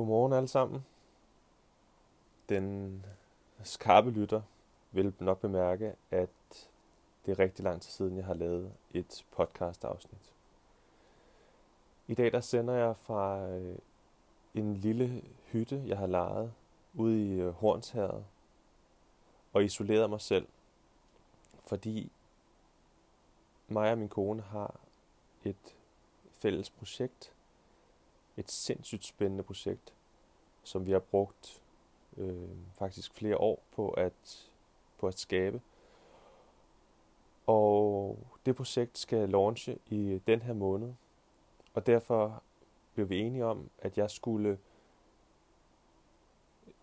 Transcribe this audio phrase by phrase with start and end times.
[0.00, 0.86] Godmorgen alle sammen.
[2.48, 3.06] Den
[3.62, 4.42] skarpe lytter
[4.90, 6.28] vil nok bemærke, at
[7.26, 10.32] det er rigtig lang tid siden, jeg har lavet et podcast-afsnit.
[12.08, 13.78] I dag der sender jeg fra øh,
[14.54, 16.52] en lille hytte, jeg har lejet
[16.94, 17.54] ude i øh,
[19.52, 20.48] og isoleret mig selv,
[21.66, 22.12] fordi
[23.68, 24.74] mig og min kone har
[25.44, 25.76] et
[26.32, 27.34] fælles projekt,
[28.36, 29.94] et sindssygt spændende projekt,
[30.62, 31.62] som vi har brugt
[32.16, 34.50] øh, faktisk flere år på at,
[34.98, 35.60] på at skabe.
[37.46, 40.94] Og det projekt skal launche i den her måned,
[41.74, 42.42] og derfor
[42.94, 44.58] blev vi enige om, at jeg skulle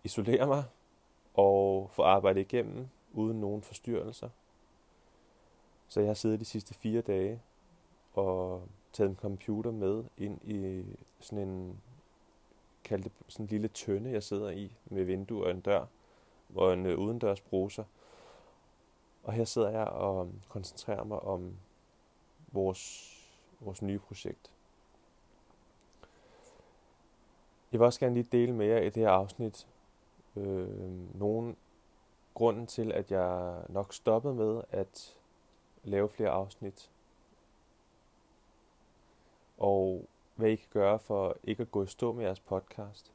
[0.04, 0.64] isolere mig
[1.34, 4.28] og få arbejdet igennem uden nogen forstyrrelser.
[5.88, 7.42] Så jeg har siddet de sidste fire dage
[8.14, 10.84] og taget en computer med ind i
[11.20, 11.80] sådan en
[12.84, 15.86] kaldt det sådan en lille tønde, jeg sidder i med vindue og en dør
[16.54, 17.84] og en øh, udendørs bruser.
[19.22, 21.56] Og her sidder jeg og um, koncentrerer mig om
[22.52, 23.14] vores,
[23.60, 24.50] vores nye projekt.
[27.72, 29.66] Jeg vil også gerne lige dele med jer i det her afsnit
[30.36, 31.56] øh, nogle
[32.34, 35.16] grunden til, at jeg nok stoppede med at
[35.84, 36.90] lave flere afsnit.
[39.58, 43.12] Og hvad I kan gøre for ikke at gå i stå med jeres podcast.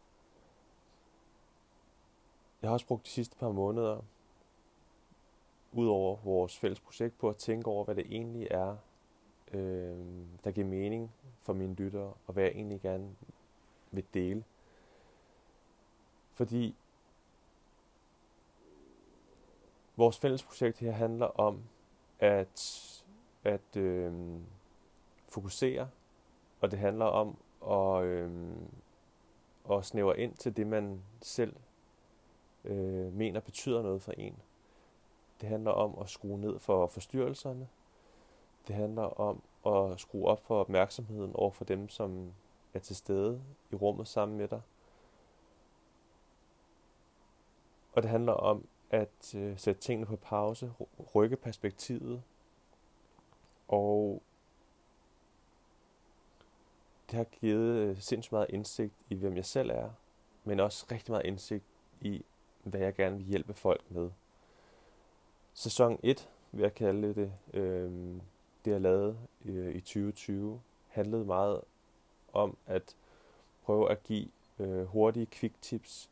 [2.62, 4.02] Jeg har også brugt de sidste par måneder,
[5.72, 8.78] ud over vores fælles projekt, på at tænke over, hvad det egentlig er,
[9.54, 9.98] øh,
[10.44, 13.16] der giver mening for mine lyttere, og hvad jeg egentlig gerne
[13.92, 14.44] vil dele.
[16.32, 16.76] Fordi
[19.96, 21.64] vores fælles projekt her handler om
[22.20, 22.80] at,
[23.44, 24.14] at øh,
[25.28, 25.90] fokusere
[26.64, 27.38] og det handler om
[27.70, 28.32] at, øh,
[29.72, 31.56] at snævre ind til det, man selv
[32.66, 34.36] øh, mener betyder noget for en.
[35.42, 37.68] Det handler om at skrue ned for forstyrrelserne.
[38.68, 42.34] Det handler om at skrue op for opmærksomheden over for dem, som
[42.74, 43.42] er til stede
[43.72, 44.62] i rummet sammen med dig.
[47.94, 50.74] Og det handler om at øh, sætte tingene på pause,
[51.16, 52.24] rykke perspektivet
[53.68, 54.22] og
[57.14, 59.90] det har givet øh, sindssygt meget indsigt i, hvem jeg selv er,
[60.44, 61.64] men også rigtig meget indsigt
[62.02, 62.26] i,
[62.64, 64.10] hvad jeg gerne vil hjælpe folk med.
[65.54, 67.92] Sæson 1, vil jeg kalde det, øh,
[68.66, 71.62] det jeg lavede øh, i 2020, handlede meget
[72.34, 72.96] om at
[73.64, 74.28] prøve at give
[74.60, 76.10] øh, hurtige quick tips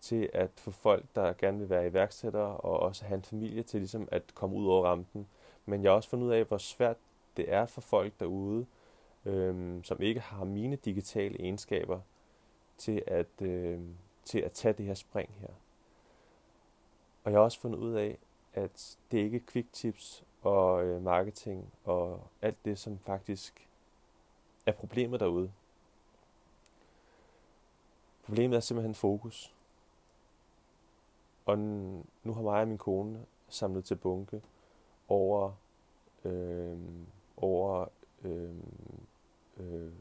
[0.00, 3.80] til at få folk, der gerne vil være iværksættere, og også have en familie til
[3.80, 5.26] ligesom at komme ud over rampen.
[5.66, 6.96] Men jeg har også fundet ud af, hvor svært
[7.36, 8.66] det er for folk derude,
[9.28, 12.00] øhm, som ikke har mine digitale egenskaber
[12.78, 13.80] til at, øh,
[14.24, 15.48] til at tage det her spring her.
[17.24, 18.18] Og jeg har også fundet ud af,
[18.54, 23.68] at det ikke er quick tips og øh, marketing og alt det, som faktisk
[24.66, 25.52] er problemet derude.
[28.22, 29.54] Problemet er simpelthen fokus.
[31.46, 34.42] Og nu har mig og min kone samlet til bunke
[35.08, 35.52] over,
[36.24, 36.78] øh,
[37.36, 37.86] over
[38.24, 38.54] øh,
[39.58, 39.92] øh,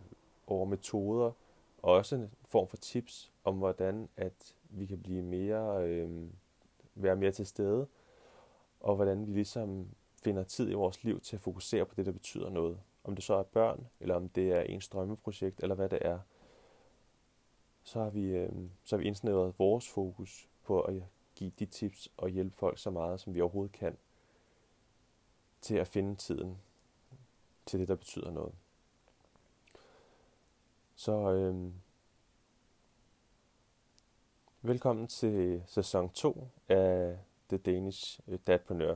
[0.48, 1.32] over metoder,
[1.82, 6.30] og også en form for tips om, hvordan at vi kan blive mere, øh,
[6.96, 7.88] være mere til stede,
[8.80, 9.88] og hvordan vi ligesom
[10.24, 12.80] finder tid i vores liv til at fokusere på det, der betyder noget.
[13.04, 16.20] Om det så er børn, eller om det er ens drømmeprojekt, eller hvad det er,
[17.84, 18.52] så har vi, øh,
[18.84, 21.04] så har vi indsnævret vores fokus på at
[21.36, 23.98] give de tips og hjælpe folk så meget, som vi overhovedet kan,
[25.62, 26.58] til at finde tiden
[27.66, 28.54] til det, der betyder noget.
[31.00, 31.56] Så øh,
[34.62, 37.16] velkommen til sæson 2 af
[37.50, 38.96] The Danish øh, Dadpreneur.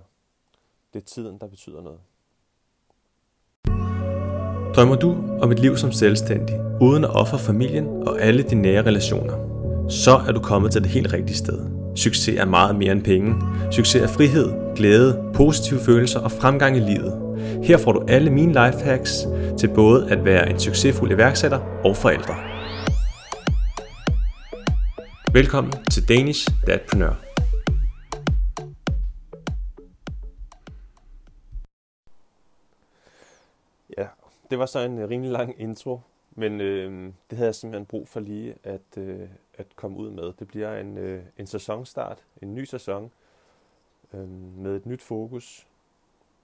[0.94, 2.00] Det er tiden, der betyder noget.
[4.76, 8.86] Drømmer du om et liv som selvstændig, uden at ofre familien og alle dine nære
[8.86, 9.38] relationer?
[9.90, 11.60] Så er du kommet til det helt rigtige sted.
[11.96, 13.36] Succes er meget mere end penge.
[13.72, 17.31] Succes er frihed, glæde, positive følelser og fremgang i livet.
[17.52, 19.12] Her får du alle mine lifehacks
[19.60, 22.36] til både at være en succesfuld iværksætter og forældre.
[25.34, 27.16] Velkommen til Danish Dadpreneur.
[33.98, 34.08] Ja,
[34.50, 36.00] det var så en øh, rimelig lang intro,
[36.32, 39.20] men øh, det havde jeg simpelthen brug for lige at, øh,
[39.58, 40.34] at komme ud med.
[40.40, 43.12] Det bliver en, øh, en sæsonstart, en ny sæson
[44.14, 45.68] øh, med et nyt fokus,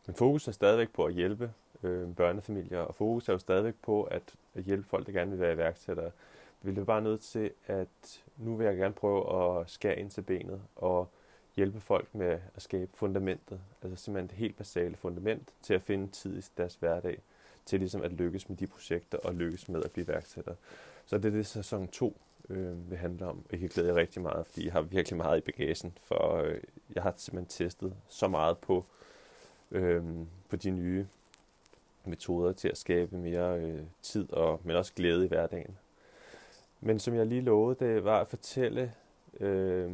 [0.07, 1.51] men fokus er stadigvæk på at hjælpe
[1.83, 5.39] øh, børnefamilier, og fokus er jo stadigvæk på at, at hjælpe folk, der gerne vil
[5.39, 6.11] være iværksættere.
[6.61, 10.61] ville bare nødt til, at nu vil jeg gerne prøve at skære ind til benet
[10.75, 11.07] og
[11.55, 16.07] hjælpe folk med at skabe fundamentet, altså simpelthen det helt basale fundament til at finde
[16.07, 17.19] tid i deres hverdag,
[17.65, 20.55] til ligesom at lykkes med de projekter og lykkes med at blive iværksætter.
[21.05, 22.17] Så det er det sæson 2
[22.49, 23.43] øh, vil handle om.
[23.51, 26.61] Jeg kan glæde jer rigtig meget, fordi jeg har virkelig meget i bagagen, for øh,
[26.95, 29.06] jeg har simpelthen testet så meget på, øh,
[29.71, 31.07] Øhm, på de nye
[32.05, 35.77] metoder til at skabe mere øh, tid, og, men også glæde i hverdagen.
[36.81, 38.93] Men som jeg lige lovede, det var at fortælle,
[39.39, 39.91] øh,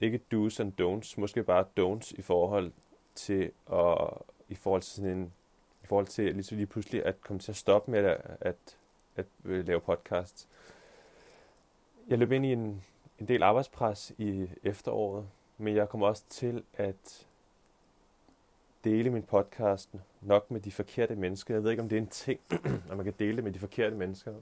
[0.00, 2.72] ikke do's and don'ts, måske bare don'ts i forhold
[3.14, 4.08] til at,
[4.48, 5.32] i forhold til sådan en,
[5.84, 8.76] i forhold til lige, lige pludselig at komme til at stoppe med at, at,
[9.16, 10.48] at, at lave podcasts.
[12.08, 12.84] Jeg løb ind i en,
[13.18, 15.28] en del arbejdspres i efteråret,
[15.58, 17.26] men jeg kom også til at
[18.84, 19.90] dele min podcast
[20.20, 21.54] nok med de forkerte mennesker.
[21.54, 22.40] Jeg ved ikke, om det er en ting,
[22.90, 24.32] at man kan dele det med de forkerte mennesker.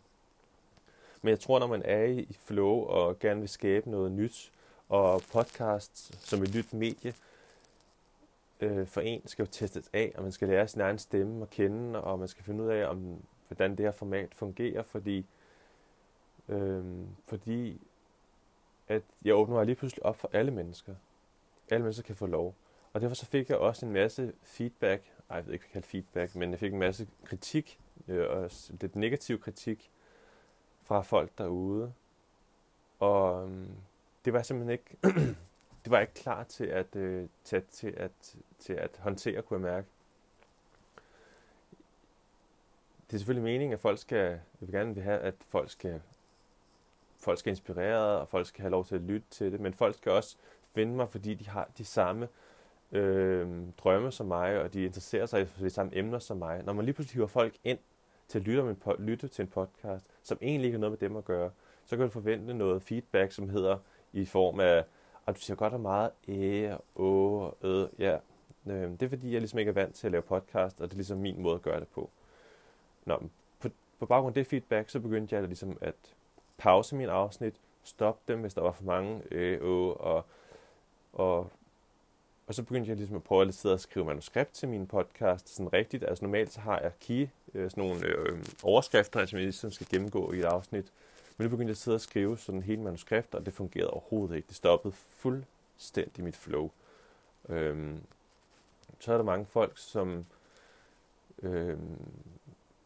[1.23, 4.53] Men jeg tror, når man er i flow og gerne vil skabe noget nyt,
[4.89, 7.15] og podcast som et nyt medie
[8.61, 11.51] øh, for en skal jo testes af, og man skal lære sin egen stemme at
[11.51, 15.27] kende, og man skal finde ud af, om, hvordan det her format fungerer, fordi,
[16.49, 16.85] øh,
[17.27, 17.81] fordi
[18.89, 20.95] at jeg åbner lige pludselig op for alle mennesker.
[21.71, 22.55] Alle mennesker kan få lov.
[22.93, 26.35] Og derfor så fik jeg også en masse feedback, ej, jeg ved ikke, hvad feedback,
[26.35, 27.79] men jeg fik en masse kritik,
[28.09, 28.51] øh, og
[28.81, 29.91] lidt negativ kritik
[30.83, 31.93] fra folk derude.
[32.99, 33.77] Og øhm,
[34.25, 34.97] det var simpelthen ikke,
[35.85, 39.75] det var ikke klar til at, øh, til, til, at, til at håndtere, kunne jeg
[39.75, 39.89] mærke.
[43.07, 46.03] Det er selvfølgelig meningen, at folk skal, jeg vil gerne vil have, at folk skal,
[47.19, 49.97] folk skal inspirere, og folk skal have lov til at lytte til det, men folk
[49.97, 50.37] skal også
[50.75, 52.29] finde mig, fordi de har de samme
[52.93, 53.49] øh,
[53.79, 56.63] drømme som mig, og de interesserer sig for de samme emner som mig.
[56.65, 57.79] Når man lige pludselig hiver folk ind
[58.29, 61.17] til at lytte, en, lytte til en podcast, som egentlig ikke har noget med dem
[61.17, 61.51] at gøre,
[61.85, 63.79] så kan du forvente noget feedback, som hedder
[64.13, 64.85] i form af,
[65.27, 68.19] at du siger godt og meget æ, å, ø, øh, ja.
[68.67, 70.93] Øh, det er fordi, jeg ligesom ikke er vant til at lave podcast, og det
[70.93, 72.11] er ligesom min måde at gøre det på.
[73.05, 73.23] Nå,
[73.61, 75.95] på, på baggrund af det feedback, så begyndte jeg ligesom at
[76.59, 77.55] pause min afsnit,
[77.85, 80.25] stoppe dem, hvis der var for mange øh, å, og,
[81.13, 81.51] og
[82.51, 85.49] og så begyndte jeg ligesom at prøve at sidde og skrive manuskript til min podcast
[85.49, 86.05] sådan rigtigt.
[86.05, 89.87] Altså normalt så har jeg key, øh, sådan nogle øh, overskrifter, som jeg ligesom skal
[89.91, 90.93] gennemgå i et afsnit.
[91.37, 94.37] Men nu begyndte jeg at sidde og skrive sådan hele manuskript, og det fungerede overhovedet
[94.37, 94.49] ikke.
[94.49, 96.71] Det stoppede fuldstændig mit flow.
[97.49, 98.01] Øhm,
[98.99, 100.25] så er der mange folk, som,
[101.43, 101.99] øhm,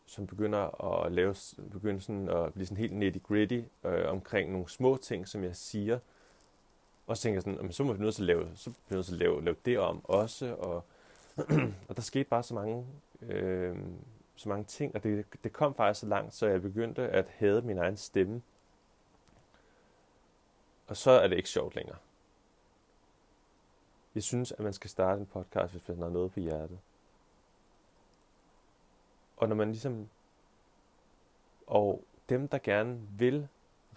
[0.06, 1.34] som begynder at lave,
[1.72, 5.56] begynder sådan at blive sådan helt nitty gritty øh, omkring nogle små ting, som jeg
[5.56, 5.99] siger,
[7.06, 8.95] og så tænkte jeg sådan, så må vi nødt til at lave, så bliver vi
[8.95, 10.85] nødt til at lave, lave det om også, og,
[11.89, 12.87] og der skete bare så mange,
[13.23, 13.79] øh,
[14.37, 17.62] så mange ting, og det, det kom faktisk så langt, så jeg begyndte at hade
[17.62, 18.43] min egen stemme.
[20.87, 21.97] Og så er det ikke sjovt længere.
[24.15, 26.79] Jeg synes, at man skal starte en podcast, hvis man har noget på hjertet.
[29.37, 30.09] Og når man ligesom...
[31.67, 33.49] Og dem, der gerne vil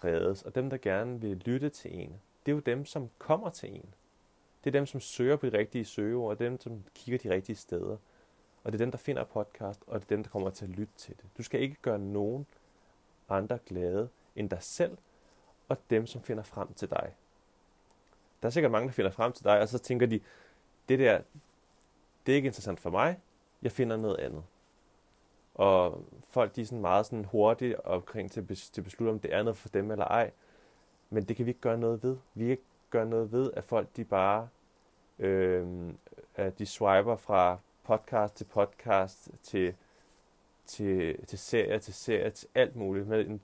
[0.04, 3.50] reddes, og dem, der gerne vil lytte til en, det er jo dem, som kommer
[3.50, 3.94] til en.
[4.64, 7.56] Det er dem, som søger på de rigtige søgeord, og dem, som kigger de rigtige
[7.56, 7.96] steder.
[8.64, 10.70] Og det er dem, der finder podcast, og det er dem, der kommer til at
[10.70, 11.24] lytte til det.
[11.38, 12.46] Du skal ikke gøre nogen
[13.28, 14.98] andre glade end dig selv,
[15.68, 17.14] og dem, som finder frem til dig.
[18.42, 20.20] Der er sikkert mange, der finder frem til dig, og så tænker de,
[20.88, 21.20] det der,
[22.26, 23.20] det er ikke interessant for mig,
[23.62, 24.44] jeg finder noget andet.
[25.54, 29.34] Og folk de er sådan meget sådan hurtige omkring til, til at beslutte, om det
[29.34, 30.30] er noget for dem eller ej.
[31.10, 32.16] Men det kan vi ikke gøre noget ved.
[32.34, 34.48] Vi kan ikke gøre noget ved, at folk de bare
[35.18, 35.66] øh,
[36.34, 39.74] at de swiper fra podcast til podcast til,
[40.66, 43.06] til, til serie til serie til alt muligt.
[43.08, 43.40] Men,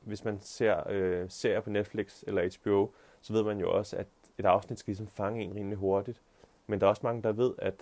[0.00, 4.06] hvis man ser øh, serier på Netflix eller HBO, så ved man jo også, at
[4.38, 6.20] et afsnit skal ligesom fange en rimelig hurtigt.
[6.66, 7.74] Men der er også mange, der ved, at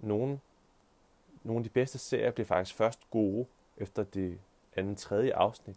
[0.00, 0.40] nogle,
[1.42, 3.46] nogle af de bedste serier bliver faktisk først gode
[3.76, 4.38] efter det
[4.76, 5.76] anden tredje afsnit.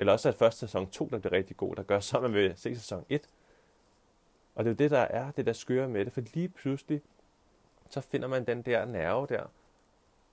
[0.00, 2.52] Eller også at første sæson 2, der bliver rigtig god, der gør så, man vil
[2.56, 3.28] se sæson 1.
[4.54, 7.02] Og det er jo det, der er det der skøre med det, for lige pludselig,
[7.90, 9.46] så finder man den der nerve der,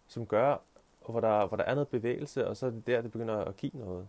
[0.08, 0.58] som gør,
[1.06, 3.58] hvor der, hvor der er noget bevægelse, og så er det der, det begynder at
[3.58, 4.08] give noget.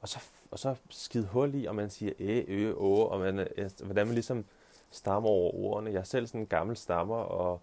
[0.00, 0.18] Og så,
[0.50, 3.48] og så skide hul i, og man siger æ, ø, å, og man,
[3.82, 4.44] hvordan man ligesom
[4.90, 5.90] stammer over ordene.
[5.90, 7.60] Jeg er selv sådan en gammel stammer, og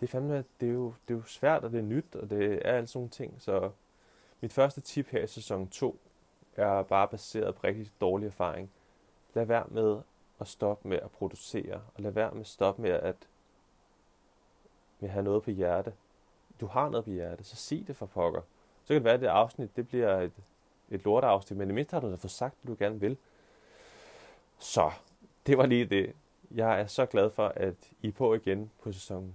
[0.00, 2.30] det er fandme, det er jo, det er jo svært, og det er nyt, og
[2.30, 3.70] det er alle sådan nogle ting, så
[4.40, 6.00] mit første tip her i sæson 2
[6.56, 8.70] er bare baseret på rigtig dårlig erfaring.
[9.34, 10.00] Lad være med
[10.40, 13.16] at stoppe med at producere, og lad være med at stoppe med at,
[15.00, 15.92] med at have noget på hjerte.
[16.60, 18.40] Du har noget på hjerte, så sig det for pokker.
[18.84, 20.32] Så kan det være, at det afsnit det bliver et,
[20.90, 23.16] et lorteafsnit, men i mindst har du da fået sagt, hvad du gerne vil.
[24.58, 24.90] Så,
[25.46, 26.14] det var lige det.
[26.50, 29.34] Jeg er så glad for, at I er på igen på sæson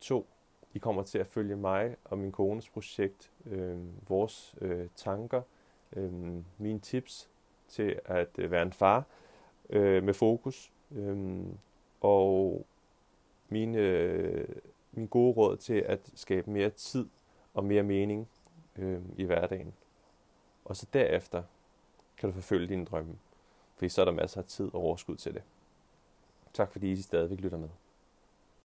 [0.00, 0.26] 2.
[0.74, 5.42] I kommer til at følge mig og min kones projekt, øh, vores øh, tanker,
[5.92, 6.12] øh,
[6.58, 7.28] mine tips
[7.68, 9.04] til at øh, være en far
[9.70, 11.42] øh, med fokus, øh,
[12.00, 12.66] og
[13.48, 14.48] mine, øh,
[14.92, 17.08] mine gode råd til at skabe mere tid
[17.54, 18.28] og mere mening
[18.76, 19.74] øh, i hverdagen.
[20.64, 21.42] Og så derefter
[22.16, 23.18] kan du forfølge dine drømme,
[23.76, 25.42] for så er der masser af tid og overskud til det.
[26.52, 27.68] Tak fordi I stadigvæk lytter med.